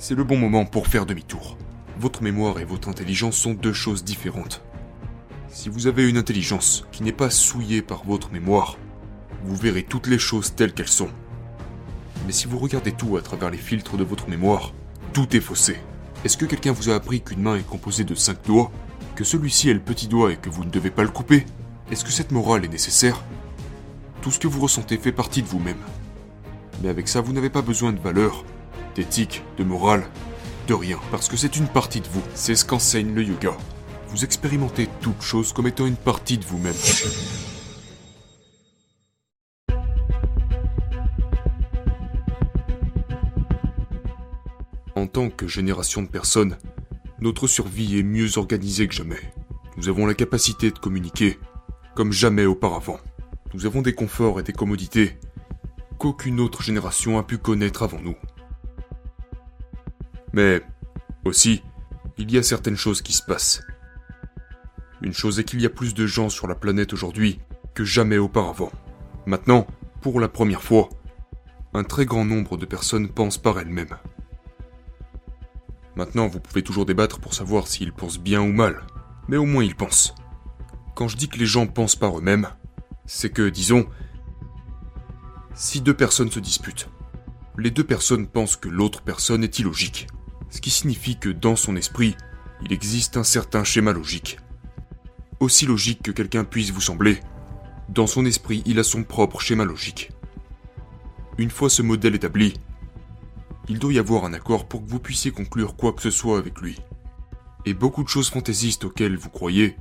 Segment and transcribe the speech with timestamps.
[0.00, 1.58] c'est le bon moment pour faire demi-tour.
[1.98, 4.62] Votre mémoire et votre intelligence sont deux choses différentes.
[5.50, 8.78] Si vous avez une intelligence qui n'est pas souillée par votre mémoire,
[9.44, 11.10] vous verrez toutes les choses telles qu'elles sont.
[12.26, 14.72] Mais si vous regardez tout à travers les filtres de votre mémoire,
[15.12, 15.76] tout est faussé.
[16.24, 18.72] Est-ce que quelqu'un vous a appris qu'une main est composée de cinq doigts
[19.16, 21.44] Que celui-ci est le petit doigt et que vous ne devez pas le couper?
[21.90, 23.22] Est-ce que cette morale est nécessaire?
[24.22, 25.82] Tout ce que vous ressentez fait partie de vous-même.
[26.82, 28.46] Mais avec ça, vous n'avez pas besoin de valeur,
[29.00, 30.04] d'éthique, de morale,
[30.68, 32.22] de rien, parce que c'est une partie de vous.
[32.34, 33.56] C'est ce qu'enseigne le yoga.
[34.08, 36.74] Vous expérimentez toute chose comme étant une partie de vous-même.
[44.94, 46.58] En tant que génération de personnes,
[47.20, 49.32] notre survie est mieux organisée que jamais.
[49.78, 51.38] Nous avons la capacité de communiquer
[51.94, 53.00] comme jamais auparavant.
[53.54, 55.16] Nous avons des conforts et des commodités
[55.96, 58.16] qu'aucune autre génération a pu connaître avant nous.
[60.32, 60.62] Mais
[61.24, 61.62] aussi,
[62.18, 63.62] il y a certaines choses qui se passent.
[65.02, 67.40] Une chose est qu'il y a plus de gens sur la planète aujourd'hui
[67.74, 68.70] que jamais auparavant.
[69.26, 69.66] Maintenant,
[70.02, 70.88] pour la première fois,
[71.72, 73.96] un très grand nombre de personnes pensent par elles-mêmes.
[75.96, 78.82] Maintenant, vous pouvez toujours débattre pour savoir s'ils pensent bien ou mal,
[79.28, 80.14] mais au moins ils pensent.
[80.94, 82.48] Quand je dis que les gens pensent par eux-mêmes,
[83.06, 83.86] c'est que, disons,
[85.54, 86.88] si deux personnes se disputent,
[87.58, 90.06] les deux personnes pensent que l'autre personne est illogique,
[90.50, 92.16] ce qui signifie que dans son esprit,
[92.62, 94.38] il existe un certain schéma logique.
[95.38, 97.20] Aussi logique que quelqu'un puisse vous sembler,
[97.88, 100.12] dans son esprit, il a son propre schéma logique.
[101.38, 102.54] Une fois ce modèle établi,
[103.68, 106.38] il doit y avoir un accord pour que vous puissiez conclure quoi que ce soit
[106.38, 106.78] avec lui.
[107.66, 109.76] Et beaucoup de choses fantaisistes auxquelles vous croyez,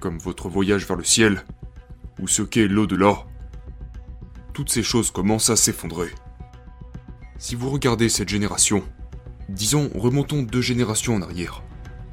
[0.00, 1.44] comme votre voyage vers le ciel,
[2.20, 3.26] ou ce qu'est l'au-delà,
[4.52, 6.10] toutes ces choses commencent à s'effondrer.
[7.38, 8.82] Si vous regardez cette génération,
[9.48, 11.62] disons remontons deux générations en arrière,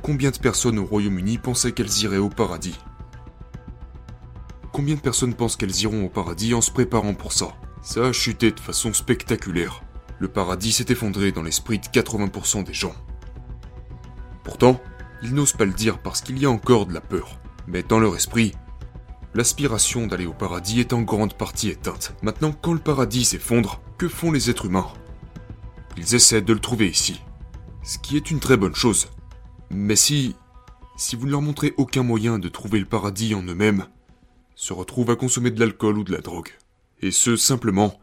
[0.02, 2.78] combien de personnes au Royaume-Uni pensaient qu'elles iraient au paradis?
[4.72, 7.56] Combien de personnes pensent qu'elles iront au paradis en se préparant pour ça?
[7.82, 9.84] Ça a chuté de façon spectaculaire.
[10.20, 12.96] Le paradis s'est effondré dans l'esprit de 80% des gens.
[14.44, 14.80] Pourtant,
[15.22, 17.40] ils n'osent pas le dire parce qu'il y a encore de la peur.
[17.68, 18.54] Mais dans leur esprit,
[19.34, 22.16] l'aspiration d'aller au paradis est en grande partie éteinte.
[22.22, 24.88] Maintenant, quand le paradis s'effondre, que font les êtres humains?
[25.98, 27.22] Ils essaient de le trouver ici.
[27.84, 29.08] Ce qui est une très bonne chose.
[29.70, 30.36] Mais si...
[30.96, 33.88] Si vous ne leur montrez aucun moyen de trouver le paradis en eux-mêmes,
[34.56, 36.50] se retrouvent à consommer de l'alcool ou de la drogue.
[37.02, 38.00] Et ce, simplement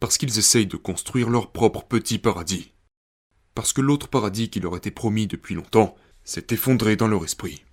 [0.00, 2.72] parce qu'ils essayent de construire leur propre petit paradis.
[3.54, 7.64] Parce que l'autre paradis qui leur était promis depuis longtemps s'est effondré dans leur esprit.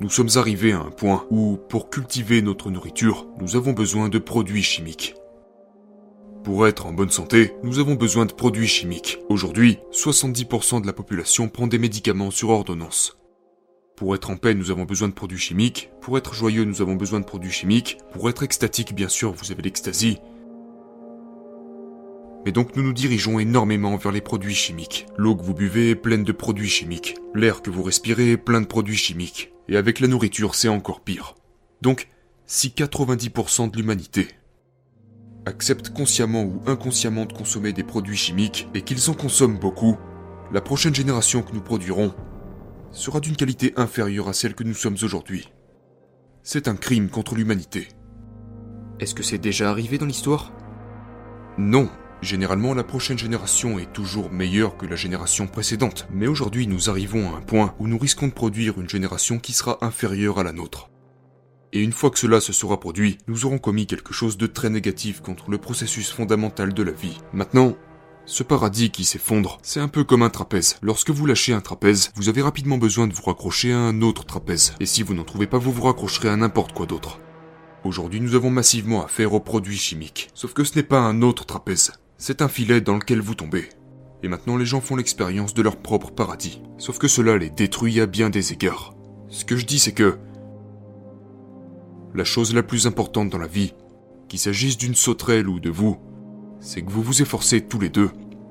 [0.00, 4.18] Nous sommes arrivés à un point où, pour cultiver notre nourriture, nous avons besoin de
[4.18, 5.14] produits chimiques.
[6.44, 9.18] Pour être en bonne santé, nous avons besoin de produits chimiques.
[9.30, 13.16] Aujourd'hui, 70% de la population prend des médicaments sur ordonnance.
[13.96, 15.88] Pour être en paix, nous avons besoin de produits chimiques.
[16.02, 17.96] Pour être joyeux, nous avons besoin de produits chimiques.
[18.12, 20.18] Pour être extatique, bien sûr, vous avez l'extasie.
[22.44, 25.06] Et donc nous nous dirigeons énormément vers les produits chimiques.
[25.16, 27.14] L'eau que vous buvez est pleine de produits chimiques.
[27.34, 29.50] L'air que vous respirez est plein de produits chimiques.
[29.70, 31.36] Et avec la nourriture, c'est encore pire.
[31.80, 32.08] Donc,
[32.44, 34.28] si 90% de l'humanité
[35.46, 39.98] accepte consciemment ou inconsciemment de consommer des produits chimiques et qu'ils en consomment beaucoup,
[40.52, 42.14] la prochaine génération que nous produirons
[42.92, 45.52] sera d'une qualité inférieure à celle que nous sommes aujourd'hui.
[46.42, 47.88] C'est un crime contre l'humanité.
[49.00, 50.52] Est-ce que c'est déjà arrivé dans l'histoire?
[51.58, 51.88] Non,
[52.24, 57.28] Généralement, la prochaine génération est toujours meilleure que la génération précédente, mais aujourd'hui nous arrivons
[57.28, 60.52] à un point où nous risquons de produire une génération qui sera inférieure à la
[60.52, 60.88] nôtre.
[61.74, 64.70] Et une fois que cela se sera produit, nous aurons commis quelque chose de très
[64.70, 67.18] négatif contre le processus fondamental de la vie.
[67.32, 67.76] Maintenant,
[68.26, 70.76] ce paradis qui s'effondre, c'est un peu comme un trapèze.
[70.82, 74.24] Lorsque vous lâchez un trapèze, vous avez rapidement besoin de vous raccrocher à un autre
[74.24, 74.74] trapèze.
[74.78, 77.18] Et si vous n'en trouvez pas, vous vous raccrocherez à n'importe quoi d'autre.
[77.82, 80.30] Aujourd'hui, nous avons massivement affaire aux produits chimiques.
[80.32, 81.92] Sauf que ce n'est pas un autre trapèze.
[82.18, 83.68] C'est un filet dans lequel vous tombez.
[84.22, 86.62] Et maintenant les gens font l'expérience de leur propre paradis.
[86.78, 88.94] Sauf que cela les détruit à bien des égards.
[89.28, 90.16] Ce que je dis c'est que...
[92.14, 93.74] La chose la plus importante dans la vie,
[94.28, 95.98] qu'il s'agisse d'une sauterelle ou de vous,
[96.60, 98.10] c'est que vous vous efforcez tous les deux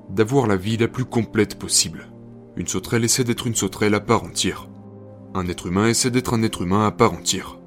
[0.09, 2.11] d'avoir la vie la plus complète possible.
[2.57, 4.67] Une sauterelle essaie d'être une sauterelle à part entière.
[5.33, 7.57] Un être humain essaie d'être un être humain à part entière.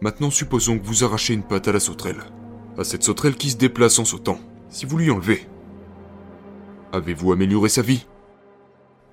[0.00, 2.24] Maintenant supposons que vous arrachez une patte à la sauterelle.
[2.76, 5.46] À cette sauterelle qui se déplace en sautant si vous lui enlevez.
[6.92, 8.06] Avez-vous amélioré sa vie?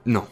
[0.07, 0.25] Non.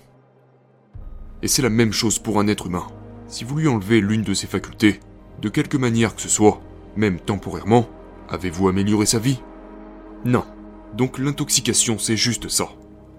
[1.44, 2.88] Et c'est la même chose pour un être humain.
[3.28, 5.00] Si vous lui enlevez l'une de ses facultés,
[5.42, 6.62] de quelque manière que ce soit,
[6.96, 7.88] même temporairement,
[8.30, 9.42] avez-vous amélioré sa vie?
[10.26, 10.44] Non.
[10.96, 12.70] Donc l'intoxication, c'est juste ça.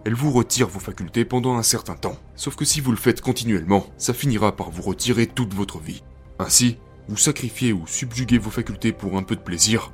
[0.05, 2.17] Elle vous retire vos facultés pendant un certain temps.
[2.35, 6.03] Sauf que si vous le faites continuellement, ça finira par vous retirer toute votre vie.
[6.39, 6.79] Ainsi,
[7.09, 9.93] vous sacrifiez ou subjuguez vos facultés pour un peu de plaisir.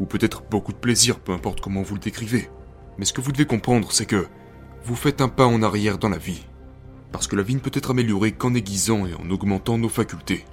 [0.00, 2.48] Ou peut-être beaucoup de plaisir, peu importe comment vous le décrivez.
[2.96, 4.26] Mais ce que vous devez comprendre, c'est que
[4.84, 6.46] vous faites un pas en arrière dans la vie.
[7.12, 10.44] Parce que la vie ne peut être améliorée qu'en aiguisant et en augmentant nos facultés.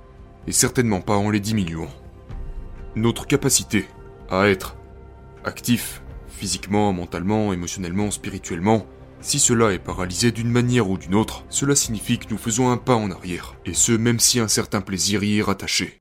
[0.47, 1.89] Et certainement pas en les diminuant.
[2.95, 3.86] Notre capacité
[4.30, 4.77] à être
[5.44, 8.86] actif, physiquement, mentalement, émotionnellement, spirituellement,
[9.21, 12.77] si cela est paralysé d'une manière ou d'une autre, cela signifie que nous faisons un
[12.77, 16.00] pas en arrière, et ce même si un certain plaisir y est rattaché.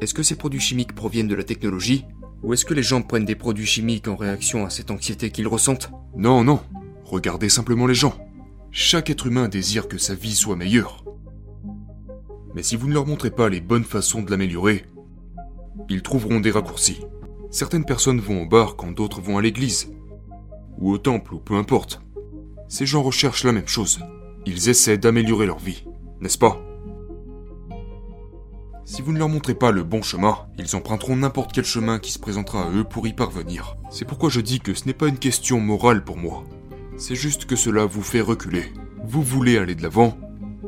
[0.00, 2.06] Est-ce que ces produits chimiques proviennent de la technologie?
[2.42, 5.46] Ou est-ce que les gens prennent des produits chimiques en réaction à cette anxiété qu'ils
[5.46, 5.92] ressentent?
[6.16, 6.60] Non, non.
[7.12, 8.14] Regardez simplement les gens.
[8.70, 11.04] Chaque être humain désire que sa vie soit meilleure.
[12.54, 14.86] Mais si vous ne leur montrez pas les bonnes façons de l'améliorer,
[15.90, 17.02] ils trouveront des raccourcis.
[17.50, 19.92] Certaines personnes vont au bar quand d'autres vont à l'église.
[20.78, 22.00] Ou au temple, ou peu importe.
[22.66, 24.00] Ces gens recherchent la même chose.
[24.46, 25.84] Ils essaient d'améliorer leur vie,
[26.22, 26.62] n'est-ce pas?
[28.86, 32.10] Si vous ne leur montrez pas le bon chemin, ils emprunteront n'importe quel chemin qui
[32.10, 33.76] se présentera à eux pour y parvenir.
[33.90, 36.44] C'est pourquoi je dis que ce n'est pas une question morale pour moi.
[36.96, 38.64] C'est juste que cela vous fait reculer.
[39.04, 40.16] Vous voulez aller de l'avant,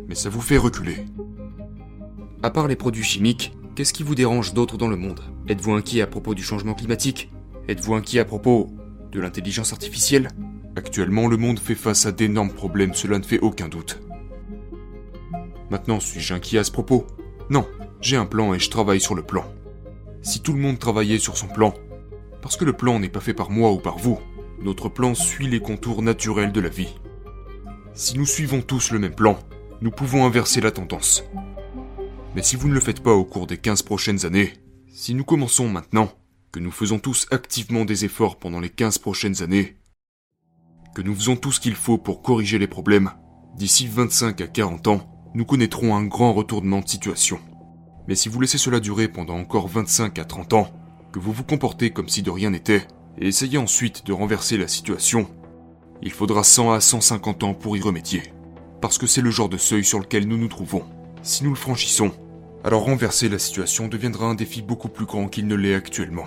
[0.08, 1.04] mais ça vous fait reculer.
[2.42, 5.20] À part les produits chimiques, qu'est-ce qui vous dérange d'autre dans le monde?
[5.48, 7.30] Êtes-vous inquiet à propos du changement climatique?
[7.68, 8.68] Êtes-vous inquiet à propos
[9.12, 10.30] de l'intelligence artificielle?
[10.76, 14.00] Actuellement, le monde fait face à d'énormes problèmes, cela ne fait aucun doute.
[15.70, 17.06] Maintenant, suis-je inquiet à ce propos?
[17.48, 17.66] Non,
[18.00, 19.44] j'ai un plan et je travaille sur le plan.
[20.22, 21.74] Si tout le monde travaillait sur son plan,
[22.42, 24.18] parce que le plan n'est pas fait par moi ou par vous,
[24.64, 26.94] notre plan suit les contours naturels de la vie.
[27.92, 29.38] Si nous suivons tous le même plan,
[29.82, 31.22] nous pouvons inverser la tendance.
[32.34, 34.54] Mais si vous ne le faites pas au cours des 15 prochaines années,
[34.88, 36.10] si nous commençons maintenant,
[36.50, 39.76] que nous faisons tous activement des efforts pendant les 15 prochaines années,
[40.94, 43.10] que nous faisons tout ce qu'il faut pour corriger les problèmes,
[43.56, 47.38] d'ici 25 à 40 ans, nous connaîtrons un grand retournement de situation.
[48.08, 50.68] Mais si vous laissez cela durer pendant encore 25 à 30 ans,
[51.12, 52.86] que vous vous comportez comme si de rien n'était,
[53.18, 55.28] essayez ensuite de renverser la situation,
[56.02, 58.22] il faudra 100 à 150 ans pour y remédier.
[58.80, 60.84] Parce que c'est le genre de seuil sur lequel nous nous trouvons.
[61.22, 62.12] Si nous le franchissons,
[62.64, 66.26] alors renverser la situation deviendra un défi beaucoup plus grand qu'il ne l'est actuellement.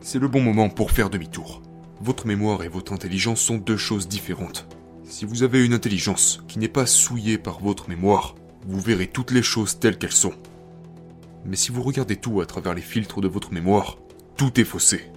[0.00, 1.62] C'est le bon moment pour faire demi-tour.
[2.00, 4.66] Votre mémoire et votre intelligence sont deux choses différentes.
[5.04, 8.34] Si vous avez une intelligence qui n'est pas souillée par votre mémoire,
[8.66, 10.34] vous verrez toutes les choses telles qu'elles sont.
[11.44, 13.98] Mais si vous regardez tout à travers les filtres de votre mémoire,
[14.36, 15.11] tout est faussé.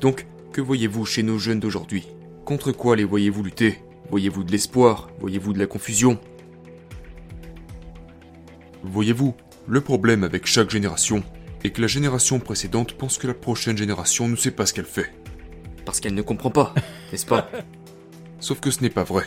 [0.00, 2.06] Donc, que voyez-vous chez nos jeunes d'aujourd'hui?
[2.44, 3.78] Contre quoi les voyez-vous lutter?
[4.10, 5.10] Voyez-vous de l'espoir?
[5.18, 6.18] Voyez-vous de la confusion?
[8.82, 9.34] Voyez-vous,
[9.66, 11.24] le problème avec chaque génération
[11.64, 14.84] est que la génération précédente pense que la prochaine génération ne sait pas ce qu'elle
[14.84, 15.12] fait.
[15.84, 16.74] Parce qu'elle ne comprend pas,
[17.12, 17.50] n'est-ce pas?
[18.38, 19.24] Sauf que ce n'est pas vrai.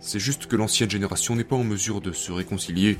[0.00, 2.98] C'est juste que l'ancienne génération n'est pas en mesure de se réconcilier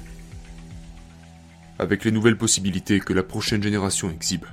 [1.79, 4.45] avec les nouvelles possibilités que la prochaine génération exhibe.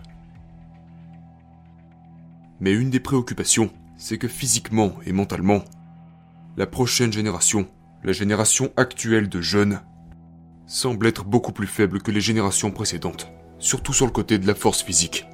[2.65, 5.63] Mais une des préoccupations, c'est que physiquement et mentalement,
[6.57, 7.67] la prochaine génération,
[8.03, 9.81] la génération actuelle de jeunes,
[10.65, 14.55] semble être beaucoup plus faible que les générations précédentes, surtout sur le côté de la
[14.55, 15.27] force physique.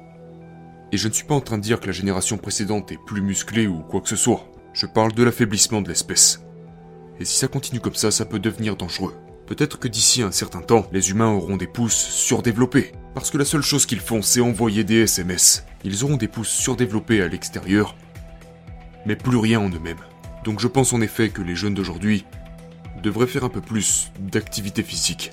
[0.92, 3.22] Et je ne suis pas en train de dire que la génération précédente est plus
[3.22, 6.44] musclée ou quoi que ce soit, je parle de l'affaiblissement de l'espèce.
[7.18, 9.14] Et si ça continue comme ça, ça peut devenir dangereux.
[9.46, 13.46] Peut-être que d'ici un certain temps, les humains auront des pouces surdéveloppés, parce que la
[13.46, 15.64] seule chose qu'ils font, c'est envoyer des SMS.
[15.84, 17.96] Ils auront des pouces surdéveloppés à l'extérieur,
[19.06, 19.96] mais plus rien en eux-mêmes.
[20.44, 22.24] Donc je pense en effet que les jeunes d'aujourd'hui
[23.02, 25.32] devrait faire un peu plus d'activité physique,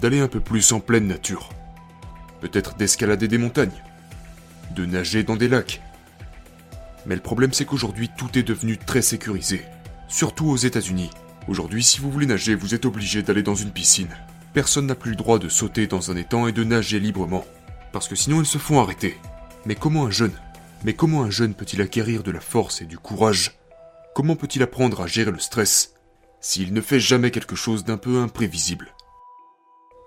[0.00, 1.50] d'aller un peu plus en pleine nature,
[2.40, 3.82] peut-être d'escalader des montagnes,
[4.74, 5.80] de nager dans des lacs.
[7.06, 9.64] Mais le problème c'est qu'aujourd'hui tout est devenu très sécurisé,
[10.08, 11.10] surtout aux États-Unis.
[11.46, 14.16] Aujourd'hui si vous voulez nager vous êtes obligé d'aller dans une piscine.
[14.54, 17.44] Personne n'a plus le droit de sauter dans un étang et de nager librement,
[17.92, 19.16] parce que sinon ils se font arrêter.
[19.68, 20.32] Mais comment un jeune
[20.82, 23.58] Mais comment un jeune peut-il acquérir de la force et du courage?
[24.14, 25.92] Comment peut-il apprendre à gérer le stress
[26.40, 28.94] s'il ne fait jamais quelque chose d'un peu imprévisible?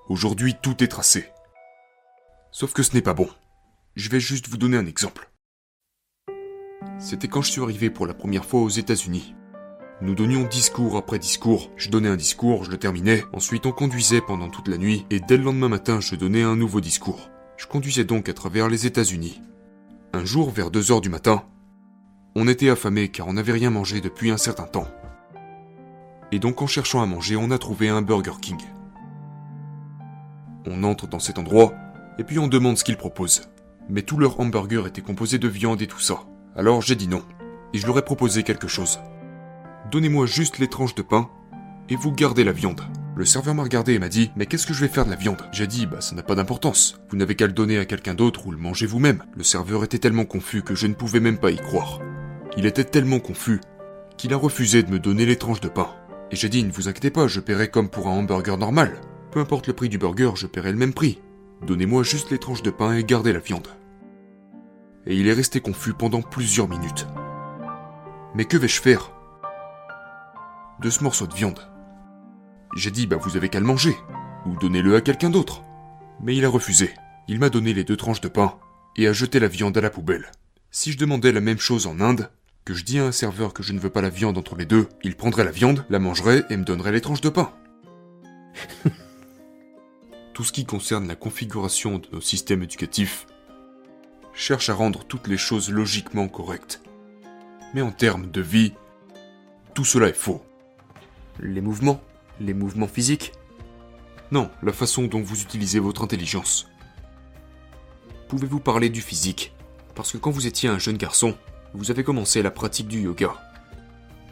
[0.10, 1.30] Aujourd'hui, tout est tracé.
[2.50, 3.30] Sauf que ce n'est pas bon.
[3.96, 5.30] Je vais juste vous donner un exemple.
[6.98, 9.36] C'était quand je suis arrivé pour la première fois aux États-Unis.
[10.02, 11.70] Nous donnions discours après discours.
[11.78, 15.20] Je donnais un discours, je le terminais, ensuite on conduisait pendant toute la nuit, et
[15.20, 17.30] dès le lendemain matin, je donnais un nouveau discours.
[17.58, 19.40] Je conduisais donc à travers les États-Unis.
[20.14, 21.44] Un jour, vers 2 heures du matin,
[22.36, 24.88] on était affamé car on n'avait rien mangé depuis un certain temps.
[26.34, 28.60] Et donc en cherchant à manger, on a trouvé un Burger King.
[30.68, 31.74] On entre dans cet endroit,
[32.18, 33.50] et puis on demande ce qu'ils proposent.
[33.90, 36.20] Mais tout leur hamburger était composé de viande et tout ça.
[36.58, 37.24] Alors j'ai dit non,
[37.74, 39.00] et je leur ai proposé quelque chose.
[39.92, 41.30] Donnez-moi juste les tranches de pain,
[41.88, 42.82] et vous gardez la viande.
[43.22, 45.16] Le serveur m'a regardé et m'a dit Mais qu'est-ce que je vais faire de la
[45.16, 45.44] viande?
[45.52, 47.00] J'ai dit Bah ça n'a pas d'importance.
[47.12, 49.24] Vous n'avez qu'à le donner à quelqu'un d'autre ou le manger vous-même.
[49.36, 52.00] Le serveur était tellement confus que je ne pouvais même pas y croire.
[52.58, 53.62] Il était tellement confus
[54.18, 55.90] qu'il a refusé de me donner les tranches de pain.
[56.32, 59.00] Et j'ai dit Ne vous inquiétez pas, je paierai comme pour un hamburger normal.
[59.30, 61.22] Peu importe le prix du burger, je paierai le même prix.
[61.62, 63.68] Donnez-moi juste les tranches de pain et gardez la viande.
[65.06, 67.06] Et il est resté confus pendant plusieurs minutes.
[68.34, 69.12] Mais que vais-je faire?
[70.82, 71.60] De ce morceau de viande
[72.76, 73.96] j'ai dit, bah vous avez qu'à le manger,
[74.46, 75.64] ou donnez-le à quelqu'un d'autre.
[76.22, 76.94] Mais il a refusé.
[77.28, 78.58] Il m'a donné les deux tranches de pain,
[78.96, 80.32] et a jeté la viande à la poubelle.
[80.72, 82.30] Si je demandais la même chose en Inde,
[82.66, 84.66] que je dis à un serveur que je ne veux pas la viande entre les
[84.66, 87.52] deux, il prendrait la viande, la mangerait et me donnerait les tranches de pain.
[90.34, 93.26] Tout ce qui concerne la configuration de nos systèmes éducatifs
[94.34, 96.82] cherche à rendre toutes les choses logiquement correctes.
[97.74, 98.74] Mais en termes de vie,
[99.74, 100.44] tout cela est faux.
[101.40, 102.02] Les mouvements,
[102.42, 103.34] les mouvements physiques
[104.32, 106.68] Non, la façon dont vous utilisez votre intelligence.
[108.28, 109.54] Pouvez-vous parler du physique?
[109.96, 111.38] Parce que quand vous étiez un jeune garçon,
[111.74, 113.34] vous avez commencé la pratique du yoga.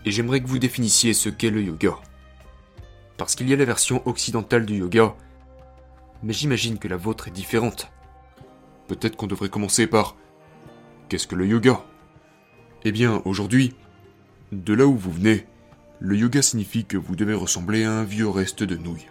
[0.06, 1.98] Et j'aimerais que vous définissiez ce qu'est le yoga.
[3.18, 5.16] Parce qu'il y a la version occidentale du yoga,
[6.24, 7.92] mais j'imagine que la vôtre est différente.
[8.88, 10.16] Peut-être qu'on devrait commencer par
[11.10, 11.84] Qu'est-ce que le yoga?
[12.86, 13.76] Eh bien, aujourd'hui,
[14.52, 15.46] de là où vous venez,
[16.02, 19.08] le yoga signifie que vous devez ressembler à un vieux reste de nouilles.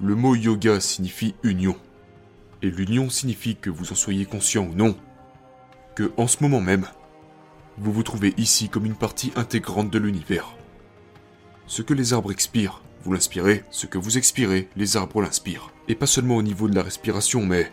[0.00, 1.76] Le mot yoga signifie union.
[2.62, 4.96] Et l'union signifie que vous en soyez conscient ou non,
[5.94, 6.86] que en ce moment même,
[7.76, 10.56] vous vous trouvez ici comme une partie intégrante de l'univers.
[11.66, 15.70] Ce que les arbres expirent, vous l'inspirez, ce que vous expirez, les arbres l'inspirent.
[15.86, 17.70] Et pas seulement au niveau de la respiration, mais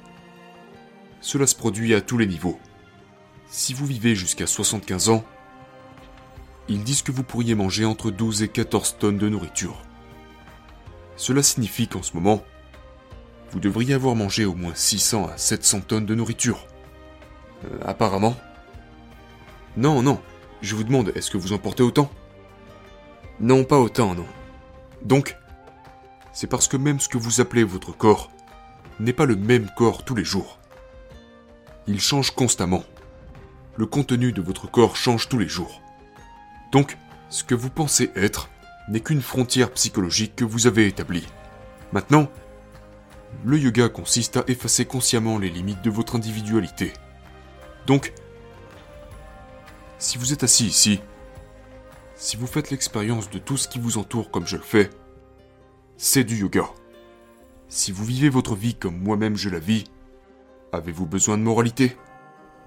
[1.21, 2.59] cela se produit à tous les niveaux.
[3.47, 5.23] Si vous vivez jusqu'à 75 ans,
[6.67, 9.81] ils disent que vous pourriez manger entre 12 et 14 tonnes de nourriture.
[11.15, 12.43] Cela signifie qu'en ce moment,
[13.51, 16.65] vous devriez avoir mangé au moins 600 à 700 tonnes de nourriture.
[17.65, 18.35] Euh, apparemment.
[19.77, 20.21] Non, non,
[20.61, 22.09] je vous demande, est-ce que vous en portez autant?
[23.39, 24.25] Non, pas autant, non.
[25.03, 25.35] Donc,
[26.33, 28.31] c'est parce que même ce que vous appelez votre corps
[28.99, 30.59] n'est pas le même corps tous les jours.
[31.87, 32.83] Il change constamment.
[33.75, 35.81] Le contenu de votre corps change tous les jours.
[36.71, 36.97] Donc,
[37.29, 38.49] ce que vous pensez être
[38.87, 41.27] n'est qu'une frontière psychologique que vous avez établie.
[41.91, 42.29] Maintenant,
[43.43, 46.93] le yoga consiste à effacer consciemment les limites de votre individualité.
[47.87, 48.13] Donc,
[49.97, 51.01] si vous êtes assis ici,
[52.15, 54.89] si vous faites l'expérience de tout ce qui vous entoure comme je le fais,
[55.97, 56.65] c'est du yoga.
[57.67, 59.85] Si vous vivez votre vie comme moi-même je la vis,
[60.71, 61.97] avez-vous besoin de moralité?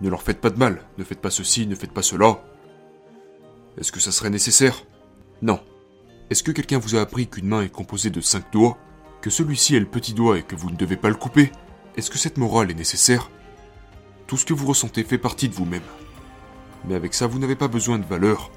[0.00, 2.42] Ne leur faites pas de mal, ne faites pas ceci, ne faites pas cela,
[3.78, 4.82] est-ce que ça serait nécessaire?
[5.40, 5.60] Non.
[6.30, 8.76] Est-ce que quelqu'un vous a appris qu'une main est composée de cinq doigts
[9.22, 11.52] Que celui-ci est le petit doigt et que vous ne devez pas le couper?
[11.96, 13.30] Est-ce que cette morale est nécessaire?
[14.26, 15.82] Tout ce que vous ressentez fait partie de vous-même.
[16.86, 18.50] Mais avec ça, vous n'avez pas besoin de valeur,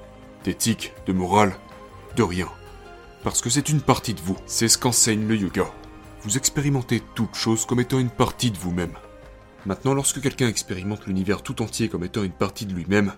[0.44, 1.54] d'éthique, de morale,
[2.16, 2.48] de rien.
[3.24, 4.38] Parce que c'est une partie de vous.
[4.48, 5.72] C'est ce qu'enseigne le yoga.
[6.24, 8.94] Vous expérimentez toute chose comme étant une partie de vous-même.
[9.68, 13.14] Maintenant, lorsque quelqu'un expérimente l'univers tout entier comme étant une partie de lui-même,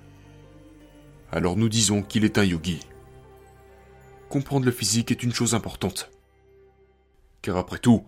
[1.33, 2.79] alors nous disons qu'il est un yogi.
[4.29, 6.11] Comprendre le physique est une chose importante.
[7.41, 8.03] Car après tout,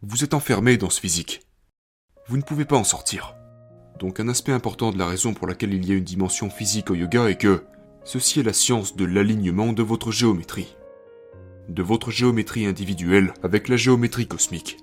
[0.00, 1.42] vous êtes enfermé dans ce physique.
[2.28, 3.34] Vous ne pouvez pas en sortir.
[3.98, 6.90] Donc un aspect important de la raison pour laquelle il y a une dimension physique
[6.90, 7.62] au yoga est que
[8.04, 10.76] ceci est la science de l'alignement de votre géométrie.
[11.68, 14.78] De votre géométrie individuelle avec la géométrie cosmique.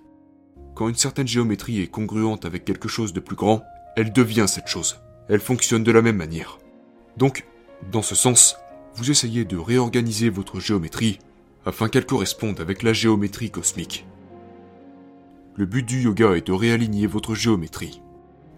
[0.76, 3.64] Quand une certaine géométrie est congruente avec quelque chose de plus grand,
[3.96, 5.00] elle devient cette chose.
[5.28, 6.60] Elle fonctionne de la même manière.
[7.18, 7.46] Donc,
[7.92, 8.58] dans ce sens,
[8.96, 11.20] vous essayez de réorganiser votre géométrie
[11.66, 14.06] afin qu'elle corresponde avec la géométrie cosmique.
[15.56, 18.02] Le but du yoga est de réaligner votre géométrie.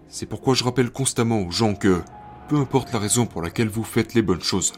[0.08, 2.02] C'est pourquoi je rappelle constamment aux gens que,
[2.48, 4.72] peu importe la raison pour laquelle vous faites les bonnes choses,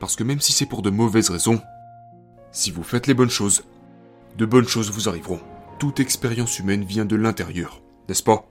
[0.00, 1.60] parce que même si c'est pour de mauvaises raisons,
[2.52, 3.64] si vous faites les bonnes choses,
[4.38, 5.40] de bonnes choses vous arriveront.
[5.78, 8.48] Toute expérience humaine vient de l'intérieur, n'est-ce pas?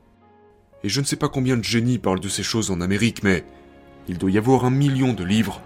[0.84, 3.44] Et je ne sais pas combien de génies parlent de ces choses en Amérique, mais
[4.08, 5.62] il doit y avoir un million de livres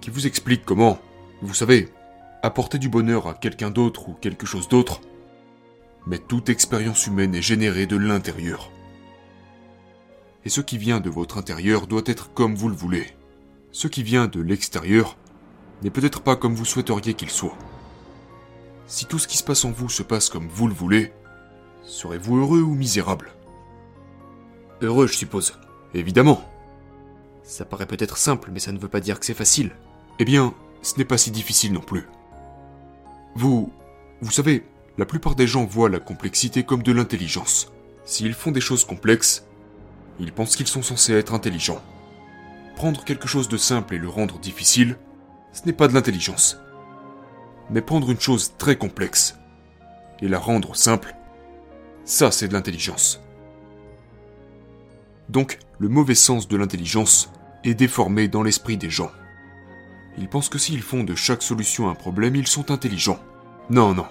[0.00, 0.98] qui vous expliquent comment,
[1.40, 1.88] vous savez,
[2.42, 5.00] apporter du bonheur à quelqu'un d'autre ou quelque chose d'autre.
[6.06, 8.70] Mais toute expérience humaine est générée de l'intérieur.
[10.44, 13.06] Et ce qui vient de votre intérieur doit être comme vous le voulez.
[13.70, 15.16] Ce qui vient de l'extérieur
[15.82, 17.56] n'est peut-être pas comme vous souhaiteriez qu'il soit.
[18.86, 21.12] Si tout ce qui se passe en vous se passe comme vous le voulez,
[21.84, 23.30] serez-vous heureux ou misérable?
[24.80, 25.56] Heureux, je suppose.
[25.94, 26.51] Évidemment.
[27.44, 29.70] Ça paraît peut-être simple, mais ça ne veut pas dire que c'est facile.
[30.18, 32.08] Eh bien, ce n'est pas si difficile non plus.
[33.34, 33.72] Vous...
[34.20, 34.64] Vous savez,
[34.98, 37.72] la plupart des gens voient la complexité comme de l'intelligence.
[38.04, 39.46] S'ils font des choses complexes,
[40.20, 41.82] ils pensent qu'ils sont censés être intelligents.
[42.76, 44.96] Prendre quelque chose de simple et le rendre difficile,
[45.52, 46.58] ce n'est pas de l'intelligence.
[47.70, 49.36] Mais prendre une chose très complexe
[50.20, 51.14] et la rendre simple,
[52.04, 53.20] ça c'est de l'intelligence.
[55.28, 57.32] Donc, le mauvais sens de l'intelligence
[57.64, 59.10] est déformé dans l'esprit des gens.
[60.16, 63.18] Ils pensent que s'ils font de chaque solution un problème, ils sont intelligents.
[63.68, 64.06] Non, non.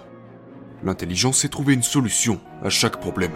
[0.84, 3.32] L'intelligence, c'est trouver une solution à chaque problème.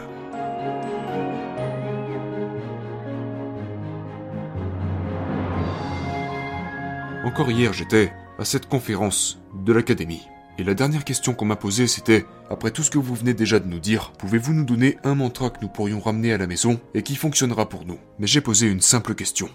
[7.23, 10.27] Encore hier, j'étais à cette conférence de l'académie.
[10.57, 13.59] Et la dernière question qu'on m'a posée, c'était Après tout ce que vous venez déjà
[13.59, 16.79] de nous dire, pouvez-vous nous donner un mantra que nous pourrions ramener à la maison
[16.93, 17.99] et qui fonctionnera pour nous?
[18.19, 19.49] Mais j'ai posé une simple question.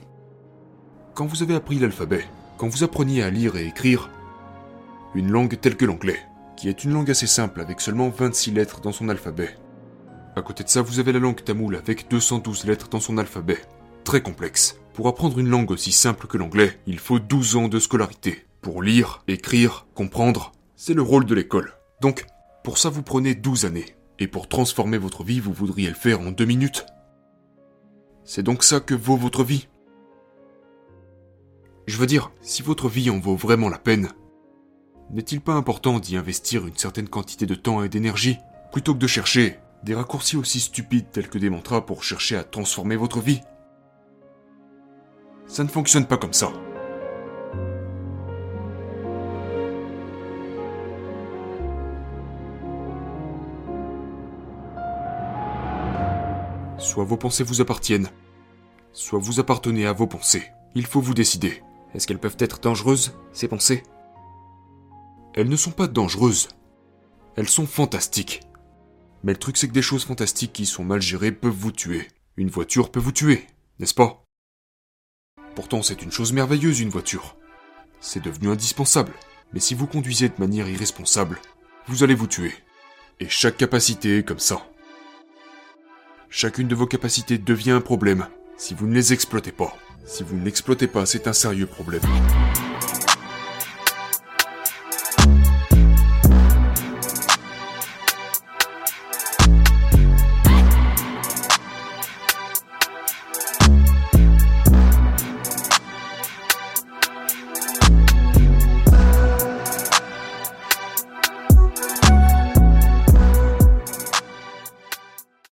[1.15, 2.25] Quand vous avez appris l'alphabet,
[2.59, 4.11] quand vous appreniez à lire et écrire,
[5.15, 6.21] une langue telle que l'anglais,
[6.57, 9.57] qui est une langue assez simple avec seulement 26 lettres dans son alphabet.
[10.37, 13.59] À côté de ça, vous avez la langue tamoule avec 212 lettres dans son alphabet.
[14.05, 14.77] Très complexe.
[14.93, 18.45] Pour apprendre une langue aussi simple que l'anglais, il faut 12 ans de scolarité.
[18.61, 20.53] Pour lire, écrire, comprendre,
[20.83, 21.75] c'est le rôle de l'école.
[22.01, 22.25] Donc,
[22.65, 23.97] pour ça vous prenez 12 années.
[24.19, 26.87] Et pour transformer votre vie, vous voudriez le faire en deux minutes
[28.25, 29.69] C'est donc ça que vaut votre vie
[31.87, 34.09] Je veux dire, si votre vie en vaut vraiment la peine,
[35.11, 38.39] n'est-il pas important d'y investir une certaine quantité de temps et d'énergie,
[38.73, 42.45] plutôt que de chercher des raccourcis aussi stupides tels que des mantras pour chercher à
[42.45, 43.43] transformer votre vie?
[45.47, 46.51] Ça ne fonctionne pas comme ça.
[56.81, 58.09] Soit vos pensées vous appartiennent,
[58.95, 60.51] soit vous appartenez à vos pensées.
[60.75, 61.63] Il faut vous décider.
[61.95, 63.83] Est-ce qu'elles peuvent être dangereuses, ces pensées?
[65.35, 66.49] Elles ne sont pas dangereuses.
[67.37, 68.41] Elles sont fantastiques.
[69.23, 72.09] Mais le truc c'est que des choses fantastiques qui sont mal gérées peuvent vous tuer.
[72.39, 73.47] Une voiture peut vous tuer,
[73.79, 74.25] n'est-ce pas?
[75.55, 77.37] Pourtant c'est une chose merveilleuse une voiture.
[78.01, 79.13] C'est devenu indispensable.
[79.53, 81.41] Mais si vous conduisez de manière irresponsable,
[81.89, 82.55] vous allez vous tuer.
[83.19, 84.67] Et chaque capacité est comme ça.
[86.33, 89.75] Chacune de vos capacités devient un problème si vous ne les exploitez pas.
[90.07, 92.03] Si vous ne l'exploitez pas, c'est un sérieux problème.